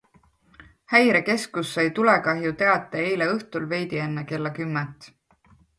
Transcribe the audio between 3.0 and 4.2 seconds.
eile õhtul veidi